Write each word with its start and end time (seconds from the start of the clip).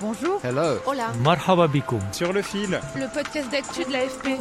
Bonjour. 0.00 0.40
Hello. 0.44 0.78
Hola. 0.86 1.12
Marhaba 1.24 1.66
Sur 2.12 2.32
le 2.32 2.40
fil. 2.40 2.78
Le 2.94 3.12
podcast 3.12 3.50
d'actu 3.50 3.84
de 3.84 3.92
l'AFP. 3.92 4.38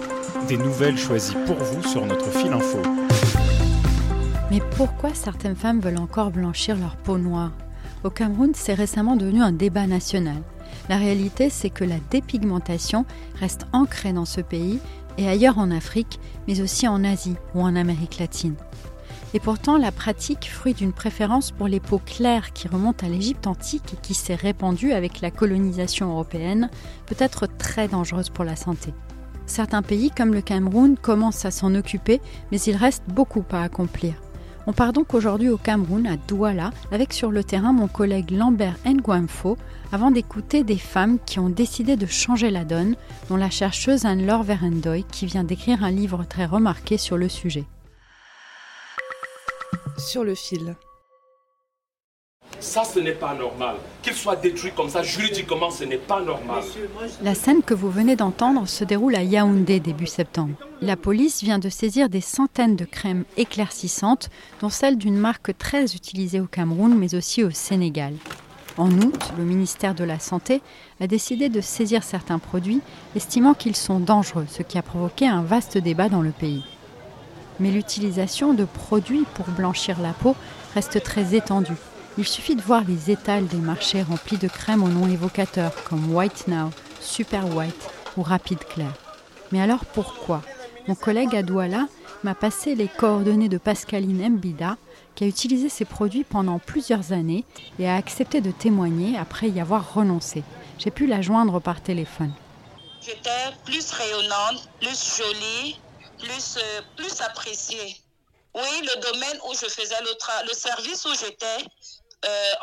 Des 0.47 0.57
nouvelles 0.57 0.99
choisies 0.99 1.35
pour 1.47 1.55
vous 1.55 1.81
sur 1.81 2.05
notre 2.05 2.29
fil 2.29 2.53
info. 2.53 2.79
Mais 4.51 4.61
pourquoi 4.75 5.15
certaines 5.15 5.55
femmes 5.55 5.79
veulent 5.79 5.97
encore 5.97 6.29
blanchir 6.29 6.75
leur 6.75 6.95
peau 6.95 7.17
noire? 7.17 7.51
Au 8.03 8.11
Cameroun, 8.11 8.51
c'est 8.53 8.75
récemment 8.75 9.15
devenu 9.15 9.41
un 9.41 9.51
débat 9.51 9.87
national. 9.87 10.43
La 10.89 10.97
réalité, 10.97 11.49
c'est 11.49 11.71
que 11.71 11.83
la 11.83 11.97
dépigmentation 12.11 13.05
reste 13.39 13.65
ancrée 13.73 14.13
dans 14.13 14.25
ce 14.25 14.41
pays 14.41 14.79
et 15.17 15.27
ailleurs 15.27 15.57
en 15.57 15.71
Afrique, 15.71 16.19
mais 16.47 16.61
aussi 16.61 16.87
en 16.87 17.03
Asie 17.03 17.35
ou 17.55 17.61
en 17.61 17.75
Amérique 17.75 18.19
latine. 18.19 18.55
Et 19.37 19.39
pourtant, 19.39 19.77
la 19.77 19.91
pratique, 19.91 20.49
fruit 20.49 20.73
d'une 20.73 20.93
préférence 20.93 21.51
pour 21.51 21.67
les 21.67 21.79
peaux 21.79 22.01
claires 22.03 22.53
qui 22.53 22.67
remonte 22.67 23.03
à 23.03 23.07
l'Égypte 23.07 23.45
antique 23.45 23.93
et 23.93 23.97
qui 24.01 24.15
s'est 24.15 24.33
répandue 24.33 24.93
avec 24.93 25.21
la 25.21 25.29
colonisation 25.29 26.09
européenne, 26.09 26.71
peut 27.05 27.15
être 27.19 27.45
très 27.45 27.87
dangereuse 27.87 28.31
pour 28.31 28.45
la 28.45 28.55
santé. 28.55 28.95
Certains 29.45 29.83
pays, 29.83 30.09
comme 30.09 30.33
le 30.33 30.41
Cameroun, 30.41 30.97
commencent 30.97 31.45
à 31.45 31.51
s'en 31.51 31.75
occuper, 31.75 32.19
mais 32.51 32.59
il 32.61 32.75
reste 32.75 33.03
beaucoup 33.09 33.45
à 33.51 33.61
accomplir. 33.61 34.15
On 34.65 34.73
part 34.73 34.91
donc 34.91 35.13
aujourd'hui 35.13 35.49
au 35.49 35.57
Cameroun, 35.57 36.07
à 36.07 36.17
Douala, 36.17 36.71
avec 36.91 37.13
sur 37.13 37.29
le 37.29 37.43
terrain 37.43 37.73
mon 37.73 37.87
collègue 37.87 38.31
Lambert 38.31 38.77
Nguamfo, 38.87 39.55
avant 39.91 40.09
d'écouter 40.09 40.63
des 40.63 40.79
femmes 40.79 41.19
qui 41.27 41.37
ont 41.37 41.49
décidé 41.49 41.95
de 41.95 42.07
changer 42.07 42.49
la 42.49 42.65
donne, 42.65 42.95
dont 43.29 43.37
la 43.37 43.51
chercheuse 43.51 44.03
Anne-Laure 44.03 44.41
Verendoy, 44.41 45.05
qui 45.11 45.27
vient 45.27 45.43
d'écrire 45.43 45.83
un 45.83 45.91
livre 45.91 46.25
très 46.27 46.47
remarqué 46.47 46.97
sur 46.97 47.17
le 47.17 47.29
sujet 47.29 47.67
sur 49.97 50.23
le 50.23 50.35
fil. 50.35 50.75
Ça, 52.59 52.83
ce 52.83 52.99
n'est 52.99 53.11
pas 53.11 53.35
normal. 53.35 53.75
Qu'il 54.01 54.13
soit 54.13 54.35
détruit 54.35 54.71
comme 54.75 54.89
ça, 54.89 55.03
juridiquement, 55.03 55.69
ce 55.69 55.83
n'est 55.83 55.97
pas 55.97 56.21
normal. 56.21 56.63
La 57.21 57.35
scène 57.35 57.61
que 57.61 57.73
vous 57.73 57.91
venez 57.91 58.15
d'entendre 58.15 58.67
se 58.67 58.83
déroule 58.83 59.15
à 59.15 59.21
Yaoundé 59.21 59.79
début 59.79 60.07
septembre. 60.07 60.55
La 60.81 60.95
police 60.95 61.43
vient 61.43 61.59
de 61.59 61.69
saisir 61.69 62.09
des 62.09 62.21
centaines 62.21 62.75
de 62.75 62.85
crèmes 62.85 63.25
éclaircissantes, 63.35 64.29
dont 64.61 64.69
celle 64.69 64.97
d'une 64.97 65.17
marque 65.17 65.55
très 65.57 65.93
utilisée 65.95 66.39
au 66.39 66.47
Cameroun, 66.47 66.95
mais 66.95 67.13
aussi 67.13 67.43
au 67.43 67.51
Sénégal. 67.51 68.13
En 68.77 68.91
août, 68.91 69.33
le 69.37 69.43
ministère 69.43 69.95
de 69.95 70.03
la 70.03 70.19
Santé 70.19 70.61
a 70.99 71.07
décidé 71.07 71.49
de 71.49 71.61
saisir 71.61 72.03
certains 72.03 72.39
produits, 72.39 72.81
estimant 73.15 73.53
qu'ils 73.53 73.75
sont 73.75 73.99
dangereux, 73.99 74.45
ce 74.49 74.63
qui 74.63 74.77
a 74.77 74.83
provoqué 74.83 75.27
un 75.27 75.41
vaste 75.41 75.77
débat 75.77 76.09
dans 76.09 76.21
le 76.21 76.31
pays 76.31 76.63
mais 77.59 77.71
l'utilisation 77.71 78.53
de 78.53 78.65
produits 78.65 79.25
pour 79.33 79.47
blanchir 79.47 79.99
la 80.01 80.13
peau 80.13 80.35
reste 80.73 81.01
très 81.03 81.35
étendue. 81.35 81.77
Il 82.17 82.27
suffit 82.27 82.55
de 82.55 82.61
voir 82.61 82.83
les 82.87 83.11
étals 83.11 83.47
des 83.47 83.57
marchés 83.57 84.01
remplis 84.01 84.37
de 84.37 84.47
crèmes 84.47 84.83
au 84.83 84.87
nom 84.87 85.07
évocateur 85.07 85.71
comme 85.83 86.13
White 86.13 86.47
Now, 86.47 86.71
Super 86.99 87.55
White 87.55 87.89
ou 88.17 88.23
Rapid 88.23 88.59
Clair. 88.59 88.93
Mais 89.51 89.61
alors 89.61 89.85
pourquoi? 89.85 90.41
Mon 90.87 90.95
collègue 90.95 91.35
à 91.35 91.43
Douala 91.43 91.87
m'a 92.23 92.33
passé 92.33 92.73
les 92.75 92.87
coordonnées 92.87 93.49
de 93.49 93.57
Pascaline 93.57 94.29
Mbida, 94.29 94.77
qui 95.15 95.23
a 95.23 95.27
utilisé 95.27 95.69
ces 95.69 95.85
produits 95.85 96.23
pendant 96.23 96.59
plusieurs 96.59 97.11
années 97.11 97.43
et 97.79 97.87
a 97.87 97.95
accepté 97.95 98.41
de 98.41 98.51
témoigner 98.51 99.17
après 99.17 99.49
y 99.49 99.59
avoir 99.59 99.93
renoncé. 99.93 100.43
J'ai 100.79 100.91
pu 100.91 101.07
la 101.07 101.21
joindre 101.21 101.59
par 101.59 101.81
téléphone. 101.81 102.31
J'étais 103.01 103.29
plus 103.65 103.91
rayonnante, 103.91 104.67
plus 104.79 105.17
jolie, 105.17 105.79
plus, 106.19 106.57
euh, 106.57 106.81
plus 106.95 107.21
apprécié. 107.21 107.97
Oui, 108.53 108.81
le 108.81 109.01
domaine 109.01 109.39
où 109.47 109.53
je 109.53 109.67
faisais 109.67 110.01
le, 110.01 110.47
le 110.47 110.53
service 110.53 111.05
où 111.05 111.13
j'étais, 111.13 111.65
euh, 112.25 112.53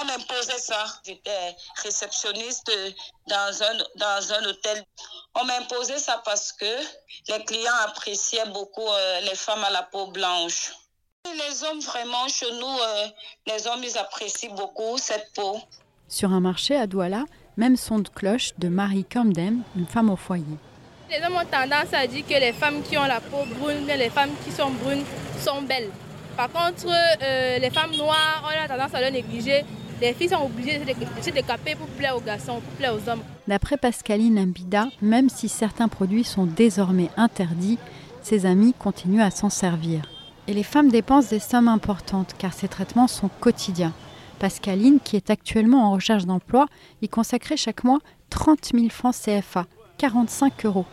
on 0.00 0.04
m'imposait 0.04 0.58
ça. 0.58 0.84
J'étais 1.04 1.56
réceptionniste 1.82 2.70
dans 3.28 3.62
un, 3.62 3.78
dans 3.96 4.32
un 4.32 4.44
hôtel. 4.46 4.84
On 5.34 5.44
m'imposait 5.44 5.98
ça 5.98 6.20
parce 6.24 6.52
que 6.52 6.74
les 7.28 7.44
clients 7.44 7.80
appréciaient 7.84 8.46
beaucoup 8.46 8.88
euh, 8.88 9.20
les 9.20 9.36
femmes 9.36 9.62
à 9.64 9.70
la 9.70 9.84
peau 9.84 10.08
blanche. 10.08 10.72
Les 11.24 11.62
hommes, 11.64 11.80
vraiment, 11.80 12.26
chez 12.28 12.50
nous, 12.52 12.76
les 13.46 13.66
hommes, 13.66 13.84
ils 13.84 13.98
apprécient 13.98 14.54
beaucoup 14.54 14.96
cette 14.96 15.30
peau. 15.34 15.60
Sur 16.08 16.32
un 16.32 16.40
marché 16.40 16.74
à 16.76 16.86
Douala, 16.86 17.24
même 17.58 17.76
son 17.76 17.98
de 17.98 18.08
cloche 18.08 18.52
de 18.58 18.68
Marie 18.68 19.04
Camden, 19.04 19.62
une 19.76 19.86
femme 19.86 20.08
au 20.08 20.16
foyer. 20.16 20.56
Les 21.10 21.16
hommes 21.26 21.34
ont 21.34 21.50
tendance 21.50 21.92
à 21.92 22.06
dire 22.06 22.24
que 22.24 22.38
les 22.38 22.52
femmes 22.52 22.82
qui 22.88 22.96
ont 22.96 23.04
la 23.04 23.20
peau 23.20 23.38
brune, 23.58 23.84
les 23.84 24.10
femmes 24.10 24.30
qui 24.44 24.52
sont 24.52 24.70
brunes 24.70 25.02
sont 25.40 25.60
belles. 25.62 25.88
Par 26.36 26.48
contre, 26.48 26.86
euh, 26.86 27.58
les 27.58 27.70
femmes 27.70 27.96
noires, 27.96 28.44
on 28.44 28.64
a 28.64 28.68
tendance 28.68 28.94
à 28.94 29.00
les 29.00 29.10
négliger. 29.10 29.64
Les 30.00 30.12
filles 30.12 30.28
sont 30.28 30.44
obligées 30.44 30.78
de 30.78 30.84
se 31.20 31.30
décaper 31.30 31.74
pour 31.74 31.88
plaire 31.88 32.16
aux 32.16 32.20
garçons, 32.20 32.60
pour 32.60 32.72
plaire 32.78 32.94
aux 32.94 33.08
hommes. 33.08 33.22
D'après 33.48 33.76
Pascaline 33.76 34.46
Mbida, 34.46 34.86
même 35.02 35.28
si 35.28 35.48
certains 35.48 35.88
produits 35.88 36.22
sont 36.22 36.46
désormais 36.46 37.10
interdits, 37.16 37.78
ses 38.22 38.46
amis 38.46 38.72
continuent 38.78 39.22
à 39.22 39.32
s'en 39.32 39.50
servir. 39.50 40.02
Et 40.46 40.54
les 40.54 40.62
femmes 40.62 40.90
dépensent 40.90 41.30
des 41.30 41.40
sommes 41.40 41.68
importantes 41.68 42.36
car 42.38 42.52
ces 42.52 42.68
traitements 42.68 43.08
sont 43.08 43.30
quotidiens. 43.40 43.92
Pascaline, 44.38 45.00
qui 45.00 45.16
est 45.16 45.30
actuellement 45.30 45.88
en 45.88 45.92
recherche 45.92 46.24
d'emploi, 46.24 46.66
y 47.02 47.08
consacrait 47.08 47.56
chaque 47.56 47.82
mois 47.82 47.98
30 48.30 48.70
000 48.74 48.90
francs 48.90 49.16
CFA, 49.16 49.66
45 49.98 50.66
euros 50.66 50.86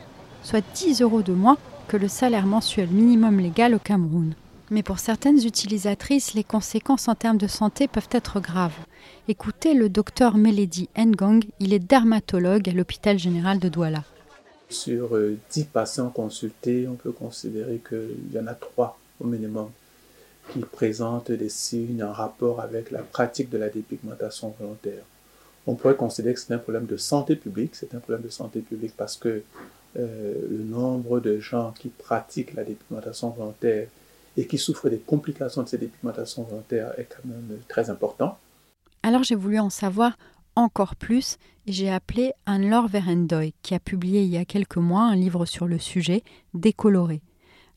soit 0.48 0.64
10 0.76 1.02
euros 1.02 1.24
de 1.24 1.34
moins 1.34 1.58
que 1.90 1.98
le 1.98 2.08
salaire 2.08 2.46
mensuel 2.46 2.88
minimum 2.88 3.38
légal 3.38 3.76
au 3.76 3.80
Cameroun. 3.80 4.34
Mais 4.72 4.82
pour 4.82 5.00
certaines 5.00 5.46
utilisatrices, 5.46 6.36
les 6.36 6.46
conséquences 6.46 7.10
en 7.10 7.16
termes 7.16 7.38
de 7.38 7.48
santé 7.48 7.90
peuvent 7.90 8.08
être 8.12 8.40
graves. 8.40 8.78
Écoutez 9.28 9.74
le 9.74 9.90
docteur 9.90 10.38
Meledi 10.38 10.88
Ngong, 10.98 11.44
il 11.60 11.74
est 11.74 11.80
dermatologue 11.80 12.70
à 12.70 12.72
l'hôpital 12.72 13.20
général 13.20 13.60
de 13.60 13.68
Douala. 13.68 14.06
Sur 14.70 15.10
10 15.10 15.16
euh, 15.16 15.66
patients 15.74 16.10
consultés, 16.10 16.88
on 16.88 16.96
peut 16.96 17.12
considérer 17.12 17.82
qu'il 17.86 18.34
y 18.34 18.40
en 18.40 18.48
a 18.48 18.54
3 18.54 18.98
au 19.20 19.28
minimum 19.28 19.70
qui 20.54 20.60
présentent 20.60 21.32
des 21.32 21.50
signes 21.50 22.06
en 22.06 22.14
rapport 22.14 22.62
avec 22.62 22.92
la 22.92 23.02
pratique 23.02 23.50
de 23.50 23.58
la 23.58 23.68
dépigmentation 23.68 24.56
volontaire. 24.58 25.04
On 25.66 25.76
pourrait 25.76 25.98
considérer 25.98 26.36
que 26.36 26.40
c'est 26.40 26.54
un 26.54 26.58
problème 26.58 26.86
de 26.86 26.96
santé 26.96 27.36
publique, 27.36 27.76
c'est 27.76 27.94
un 27.94 28.00
problème 28.00 28.24
de 28.24 28.30
santé 28.30 28.62
publique 28.62 28.94
parce 28.96 29.18
que 29.18 29.44
euh, 29.98 30.34
le 30.50 30.64
nombre 30.64 31.20
de 31.20 31.40
gens 31.40 31.74
qui 31.78 31.90
pratiquent 31.90 32.54
la 32.54 32.64
dépigmentation 32.64 33.30
volontaire 33.30 33.88
et 34.38 34.46
qui 34.46 34.58
souffrent 34.58 34.90
des 34.90 35.00
complications 35.00 35.64
de 35.64 35.68
cette 35.68 35.80
dépigmentation 35.80 36.44
volontaire 36.44 36.94
est 37.00 37.06
quand 37.10 37.28
même 37.28 37.58
très 37.68 37.90
important. 37.90 38.38
Alors 39.04 39.24
j'ai 39.24 39.36
voulu 39.36 39.60
en 39.60 39.70
savoir 39.70 40.18
encore 40.56 40.96
plus 40.96 41.38
et 41.66 41.72
j'ai 41.72 41.90
appelé 41.90 42.34
Anne-Laure 42.46 42.88
Verendoy 42.88 43.54
qui 43.62 43.74
a 43.74 43.80
publié 43.80 44.24
il 44.24 44.30
y 44.30 44.38
a 44.38 44.46
quelques 44.46 44.78
mois 44.78 45.04
un 45.04 45.16
livre 45.16 45.46
sur 45.46 45.68
le 45.68 45.80
sujet, 45.80 46.24
Décoloré. 46.54 47.22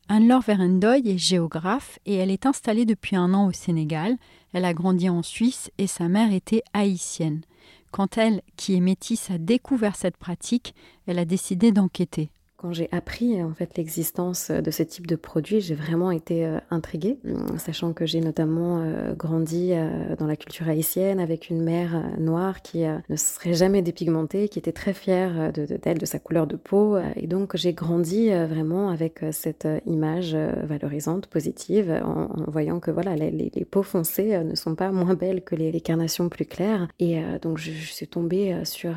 Anne-Laure 0.09 0.43
Verendoy 0.43 1.09
est 1.09 1.19
géographe 1.19 1.99
et 2.05 2.17
elle 2.17 2.31
est 2.31 2.47
installée 2.47 2.85
depuis 2.85 3.17
un 3.17 3.33
an 3.33 3.47
au 3.47 3.53
Sénégal. 3.53 4.17
Elle 4.53 4.65
a 4.65 4.75
grandi 4.75 5.09
en 5.09 5.23
Suisse 5.23 5.71
et 5.79 5.87
sa 5.87 6.09
mère 6.09 6.33
était 6.33 6.65
haïtienne. 6.73 7.43
Quand 7.91 8.19
elle, 8.19 8.43
qui 8.57 8.75
est 8.75 8.81
métisse, 8.81 9.31
a 9.31 9.39
découvert 9.39 9.97
cette 9.97 10.17
pratique, 10.17 10.75
elle 11.07 11.19
a 11.19 11.25
décidé 11.25 11.73
d'enquêter. 11.73 12.31
Quand 12.61 12.75
j'ai 12.75 12.91
appris 12.93 13.43
en 13.43 13.55
fait 13.55 13.79
l'existence 13.79 14.51
de 14.51 14.71
ce 14.71 14.83
type 14.83 15.07
de 15.07 15.17
produit, 15.17 15.63
j'ai 15.63 15.75
vraiment 15.75 16.11
été 16.11 16.45
euh, 16.45 16.59
intriguée, 16.71 17.17
hum, 17.25 17.59
sachant 17.59 17.95
que 17.95 18.05
j'ai 18.05 18.21
notamment 18.21 18.83
euh, 18.83 19.15
grandi 19.15 19.71
euh, 19.73 20.15
dans 20.17 20.27
la 20.27 20.37
culture 20.37 20.69
haïtienne 20.69 21.21
avec 21.21 21.49
une 21.49 21.63
mère 21.63 22.03
noire 22.19 22.61
qui 22.61 22.83
ne 22.83 23.17
serait 23.17 23.55
jamais 23.55 23.81
dépigmentée, 23.81 24.51
qui 24.51 24.59
était 24.59 24.73
très 24.73 24.93
fière 24.93 25.55
de 25.55 25.65
d'elle, 25.65 25.97
de, 25.97 26.05
sa 26.05 26.19
couleur 26.19 26.47
de 26.47 26.57
peau, 26.57 26.99
et 27.17 27.27
donc 27.27 27.57
j'ai 27.57 27.73
grandi 27.73 28.29
vraiment 28.29 28.91
avec 28.91 29.21
cette 29.33 29.67
image 29.87 30.35
valorisante, 30.35 31.29
positive, 31.29 31.91
en, 32.05 32.29
voyant 32.51 32.81
que 32.81 32.91
voilà 32.91 33.17
les, 33.17 33.31
les, 33.31 33.65
peaux 33.65 33.83
foncées 33.83 34.39
ne 34.45 34.55
sont 34.55 34.75
pas 34.75 34.91
moins 34.91 35.15
belles 35.15 35.43
que 35.43 35.55
les, 35.55 35.81
carnations 35.81 36.29
plus 36.29 36.45
claires, 36.45 36.89
et 36.99 37.23
donc 37.41 37.59
je, 37.59 37.71
je, 37.71 37.93
suis 37.93 38.09
tombée 38.09 38.55
sur 38.65 38.95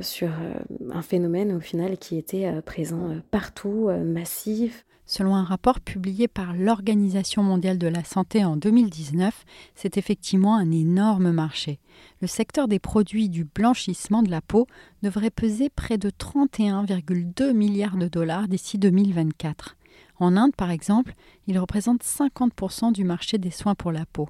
sur 0.00 0.30
un 0.92 1.02
phénomène 1.02 1.52
au 1.54 1.60
final 1.60 1.98
qui 1.98 2.16
était 2.16 2.39
euh, 2.46 2.60
présent 2.60 3.10
euh, 3.10 3.20
partout, 3.30 3.88
euh, 3.88 4.04
massif. 4.04 4.84
Selon 5.06 5.34
un 5.34 5.42
rapport 5.42 5.80
publié 5.80 6.28
par 6.28 6.54
l'Organisation 6.54 7.42
mondiale 7.42 7.78
de 7.78 7.88
la 7.88 8.04
santé 8.04 8.44
en 8.44 8.56
2019, 8.56 9.44
c'est 9.74 9.96
effectivement 9.96 10.54
un 10.56 10.70
énorme 10.70 11.32
marché. 11.32 11.80
Le 12.20 12.28
secteur 12.28 12.68
des 12.68 12.78
produits 12.78 13.28
du 13.28 13.44
blanchissement 13.44 14.22
de 14.22 14.30
la 14.30 14.40
peau 14.40 14.66
devrait 15.02 15.30
peser 15.30 15.68
près 15.68 15.98
de 15.98 16.10
31,2 16.10 17.52
milliards 17.52 17.96
de 17.96 18.06
dollars 18.06 18.46
d'ici 18.46 18.78
2024. 18.78 19.76
En 20.20 20.36
Inde, 20.36 20.54
par 20.54 20.70
exemple, 20.70 21.14
il 21.48 21.58
représente 21.58 22.04
50% 22.04 22.92
du 22.92 23.02
marché 23.02 23.38
des 23.38 23.50
soins 23.50 23.74
pour 23.74 23.90
la 23.90 24.06
peau. 24.06 24.28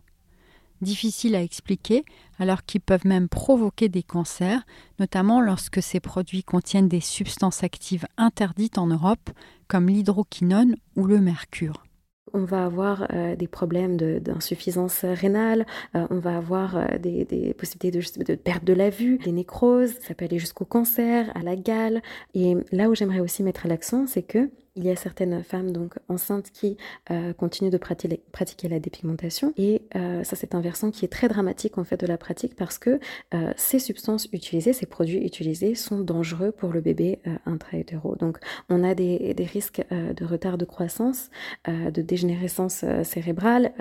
Difficile 0.81 1.35
à 1.35 1.43
expliquer, 1.43 2.05
alors 2.39 2.65
qu'ils 2.65 2.81
peuvent 2.81 3.07
même 3.07 3.29
provoquer 3.29 3.91
des 3.91 4.03
cancers, 4.03 4.63
notamment 4.99 5.43
lorsque 5.43 5.83
ces 5.83 6.01
produits 6.01 6.43
contiennent 6.43 6.89
des 6.89 7.01
substances 7.01 7.63
actives 7.63 8.07
interdites 8.17 8.79
en 8.79 8.87
Europe, 8.87 9.31
comme 9.69 9.89
l'hydroquinone 9.89 10.77
ou 10.97 11.07
le 11.07 11.21
mercure. 11.21 11.85
On 12.33 12.45
va 12.45 12.65
avoir 12.65 13.09
euh, 13.13 13.35
des 13.35 13.49
problèmes 13.49 13.97
d'insuffisance 13.97 15.05
rénale, 15.05 15.67
euh, 15.97 16.07
on 16.11 16.19
va 16.19 16.37
avoir 16.37 16.77
euh, 16.77 16.99
des, 16.99 17.55
possibilités 17.59 17.91
de, 17.91 18.25
de, 18.25 18.35
perte 18.37 18.65
de 18.65 18.73
la 18.73 18.89
vue, 18.89 19.19
des 19.19 19.33
nécroses, 19.33 19.95
ça 20.01 20.15
peut 20.15 20.27
aller 20.27 20.39
jusqu'au 20.39 20.65
cancer, 20.65 21.31
à 21.35 21.43
la 21.43 21.57
gale. 21.57 22.03
Et 22.35 22.57
là 22.73 22.89
où 22.89 22.95
j'aimerais 22.95 23.21
aussi 23.21 23.43
mettre 23.43 23.67
l'accent, 23.67 24.07
c'est 24.07 24.23
que 24.23 24.51
il 24.77 24.85
y 24.85 24.91
a 24.91 24.97
certaines 24.97 25.43
femmes 25.43 25.73
donc 25.73 25.95
enceintes 26.09 26.51
qui 26.53 26.77
euh, 27.11 27.33
continuent 27.33 27.71
de 27.71 27.79
pratiquer, 27.79 28.69
la 28.69 28.79
dépigmentation 28.79 29.53
et 29.57 29.83
euh, 29.97 30.23
ça 30.23 30.37
c'est 30.37 30.55
un 30.55 30.61
versant 30.61 30.91
qui 30.91 31.05
est 31.05 31.09
très 31.09 31.29
dramatique 31.29 31.79
en 31.79 31.85
fait 31.85 31.99
de 31.99 32.07
la 32.07 32.17
pratique 32.19 32.55
parce 32.55 32.79
que 32.79 33.01
euh, 33.35 33.53
ces 33.57 33.79
substances 33.79 34.29
utilisées, 34.33 34.73
ces 34.73 34.87
produits 34.87 35.19
utilisés 35.19 35.75
sont 35.75 36.01
dangereux 36.01 36.53
pour 36.53 36.73
le 36.73 36.81
bébé 36.81 37.21
intra-hétéro. 37.47 38.17
Donc 38.17 38.39
on 38.69 38.85
a 38.85 38.95
des, 38.95 39.35
des 39.35 39.45
risques 39.45 39.83
de 39.91 40.25
retard 40.25 40.59
de 40.59 40.65
croissance, 40.65 41.31
de 41.67 42.03
dégénérescence 42.03 42.85
cérébrale, 43.03 43.73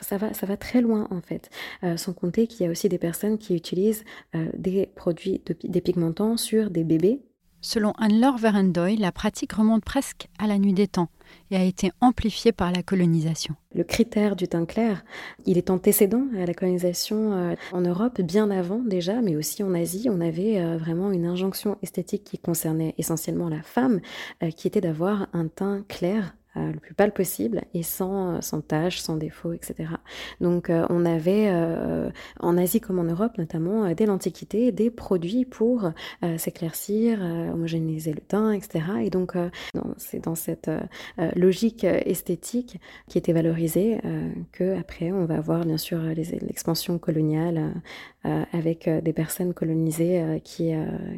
ça 0.00 0.16
va, 0.16 0.32
ça 0.32 0.46
va 0.46 0.56
très 0.56 0.80
loin 0.80 1.08
en 1.10 1.20
fait. 1.20 1.50
sans 1.96 2.12
compter 2.12 2.46
qu'il 2.46 2.64
y 2.64 2.68
a 2.68 2.72
aussi 2.72 2.88
des 2.88 2.98
personnes 2.98 3.38
qui 3.38 3.54
utilisent 3.54 4.04
des 4.54 4.86
produits 4.94 5.42
dépigmentants 5.64 6.36
sur 6.36 6.70
des 6.70 6.84
bébés 6.84 7.20
Selon 7.64 7.92
Anne-Laure 7.92 8.38
Verendoy, 8.38 8.96
la 8.96 9.12
pratique 9.12 9.52
remonte 9.52 9.84
presque 9.84 10.26
à 10.40 10.48
la 10.48 10.58
nuit 10.58 10.72
des 10.72 10.88
temps 10.88 11.08
et 11.52 11.56
a 11.56 11.62
été 11.62 11.92
amplifiée 12.00 12.50
par 12.50 12.72
la 12.72 12.82
colonisation. 12.82 13.54
Le 13.72 13.84
critère 13.84 14.34
du 14.34 14.48
teint 14.48 14.64
clair, 14.64 15.04
il 15.46 15.58
est 15.58 15.70
antécédent 15.70 16.24
à 16.36 16.44
la 16.44 16.54
colonisation 16.54 17.32
euh, 17.32 17.54
en 17.70 17.82
Europe 17.82 18.20
bien 18.20 18.50
avant 18.50 18.80
déjà, 18.80 19.22
mais 19.22 19.36
aussi 19.36 19.62
en 19.62 19.74
Asie. 19.74 20.08
On 20.10 20.20
avait 20.20 20.60
euh, 20.60 20.76
vraiment 20.76 21.12
une 21.12 21.24
injonction 21.24 21.78
esthétique 21.82 22.24
qui 22.24 22.38
concernait 22.38 22.96
essentiellement 22.98 23.48
la 23.48 23.62
femme, 23.62 24.00
euh, 24.42 24.50
qui 24.50 24.66
était 24.66 24.80
d'avoir 24.80 25.28
un 25.32 25.46
teint 25.46 25.84
clair 25.86 26.34
le 26.56 26.78
plus 26.78 26.94
pâle 26.94 27.12
possible 27.12 27.62
et 27.74 27.82
sans, 27.82 28.36
euh, 28.36 28.40
sans 28.40 28.60
taches, 28.60 28.98
sans 28.98 29.16
défauts, 29.16 29.52
etc. 29.52 29.90
Donc 30.40 30.70
euh, 30.70 30.86
on 30.90 31.04
avait 31.04 31.50
en 32.40 32.58
Asie 32.58 32.80
comme 32.80 32.98
en 32.98 33.04
Europe 33.04 33.38
notamment 33.38 33.92
dès 33.94 34.06
l'Antiquité 34.06 34.72
des 34.72 34.90
produits 34.90 35.44
pour 35.44 35.90
s'éclaircir, 36.36 37.20
homogénéiser 37.20 38.12
le 38.12 38.20
teint, 38.20 38.52
etc. 38.52 38.84
Et 39.02 39.10
donc 39.10 39.34
c'est 39.96 40.24
dans 40.24 40.34
cette 40.34 40.70
logique 41.34 41.84
esthétique 41.84 42.80
qui 43.08 43.18
était 43.18 43.32
valorisée 43.32 44.00
que 44.52 44.78
après 44.78 45.12
on 45.12 45.24
va 45.24 45.36
avoir 45.36 45.64
bien 45.64 45.78
sûr 45.78 46.00
l'expansion 46.02 46.98
coloniale 46.98 47.72
avec 48.24 48.88
des 48.88 49.12
personnes 49.12 49.52
colonisées 49.52 50.40
qui, 50.44 50.72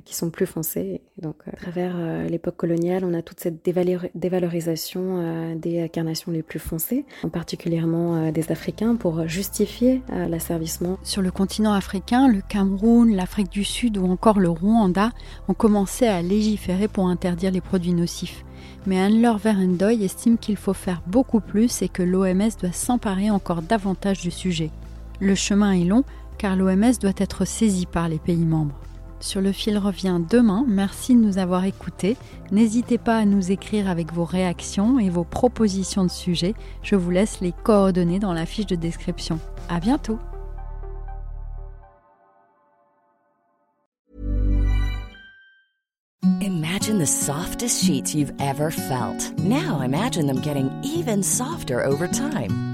qui 0.04 0.14
sont 0.14 0.30
plus 0.30 0.46
foncées. 0.46 1.02
Donc 1.20 1.36
à 1.52 1.56
travers 1.56 1.96
l'époque 2.28 2.56
coloniale, 2.56 3.04
on 3.04 3.14
a 3.14 3.22
toute 3.22 3.40
cette 3.40 3.64
dévalorisation 3.64 4.84
euh, 4.94 5.54
des 5.54 5.88
carnations 5.88 6.32
les 6.32 6.42
plus 6.42 6.58
foncées, 6.58 7.04
en 7.22 7.28
particulièrement 7.28 8.16
euh, 8.16 8.30
des 8.30 8.50
Africains, 8.50 8.96
pour 8.96 9.26
justifier 9.28 10.02
euh, 10.12 10.28
l'asservissement. 10.28 10.98
Sur 11.02 11.22
le 11.22 11.30
continent 11.30 11.72
africain, 11.72 12.28
le 12.28 12.40
Cameroun, 12.40 13.14
l'Afrique 13.14 13.50
du 13.50 13.64
Sud 13.64 13.98
ou 13.98 14.06
encore 14.06 14.40
le 14.40 14.48
Rwanda 14.48 15.10
ont 15.48 15.54
commencé 15.54 16.06
à 16.06 16.22
légiférer 16.22 16.88
pour 16.88 17.08
interdire 17.08 17.50
les 17.50 17.60
produits 17.60 17.92
nocifs. 17.92 18.44
Mais 18.86 19.00
Anne-Laure 19.00 19.38
Verendoy 19.38 20.04
estime 20.04 20.38
qu'il 20.38 20.56
faut 20.56 20.74
faire 20.74 21.02
beaucoup 21.06 21.40
plus 21.40 21.82
et 21.82 21.88
que 21.88 22.02
l'OMS 22.02 22.50
doit 22.60 22.72
s'emparer 22.72 23.30
encore 23.30 23.62
davantage 23.62 24.20
du 24.20 24.30
sujet. 24.30 24.70
Le 25.20 25.34
chemin 25.34 25.72
est 25.72 25.84
long 25.84 26.04
car 26.44 26.56
l'OMS 26.56 26.98
doit 27.00 27.14
être 27.16 27.46
saisie 27.46 27.86
par 27.86 28.06
les 28.06 28.18
pays 28.18 28.44
membres. 28.44 28.78
Sur 29.18 29.40
le 29.40 29.50
fil 29.50 29.78
revient 29.78 30.20
demain. 30.28 30.66
Merci 30.68 31.14
de 31.14 31.20
nous 31.20 31.38
avoir 31.38 31.64
écoutés. 31.64 32.18
N'hésitez 32.52 32.98
pas 32.98 33.16
à 33.16 33.24
nous 33.24 33.50
écrire 33.50 33.88
avec 33.88 34.12
vos 34.12 34.26
réactions 34.26 34.98
et 34.98 35.08
vos 35.08 35.24
propositions 35.24 36.04
de 36.04 36.10
sujets. 36.10 36.52
Je 36.82 36.96
vous 36.96 37.10
laisse 37.10 37.40
les 37.40 37.52
coordonnées 37.62 38.18
dans 38.18 38.34
la 38.34 38.44
fiche 38.44 38.66
de 38.66 38.76
description. 38.76 39.38
À 39.70 39.80
bientôt. 39.80 40.18
Imagine 46.42 46.98
the 46.98 47.06
softest 47.06 47.82
sheets 47.82 48.14
you've 48.14 48.34
ever 48.38 48.70
felt. 48.70 49.32
Now 49.38 49.80
imagine 49.80 50.26
them 50.26 50.42
getting 50.42 50.70
even 50.82 51.22
softer 51.22 51.82
over 51.82 52.06
time. 52.06 52.73